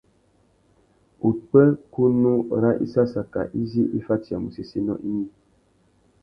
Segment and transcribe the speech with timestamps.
[1.27, 5.27] Upwêkunú râ issassaka izí i fatiyamú séssénô ignï.